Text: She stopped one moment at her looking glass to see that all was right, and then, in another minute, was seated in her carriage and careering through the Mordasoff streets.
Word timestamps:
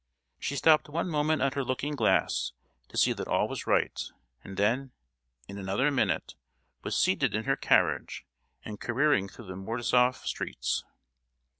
She 0.39 0.55
stopped 0.55 0.89
one 0.89 1.07
moment 1.07 1.43
at 1.43 1.53
her 1.53 1.63
looking 1.63 1.95
glass 1.95 2.53
to 2.87 2.97
see 2.97 3.13
that 3.13 3.27
all 3.27 3.47
was 3.47 3.67
right, 3.67 4.01
and 4.43 4.57
then, 4.57 4.93
in 5.47 5.59
another 5.59 5.91
minute, 5.91 6.33
was 6.81 6.97
seated 6.97 7.35
in 7.35 7.43
her 7.43 7.55
carriage 7.55 8.25
and 8.65 8.79
careering 8.81 9.29
through 9.29 9.45
the 9.45 9.55
Mordasoff 9.55 10.25
streets. 10.25 10.83